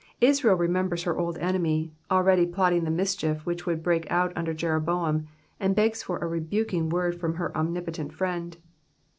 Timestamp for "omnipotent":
7.55-8.11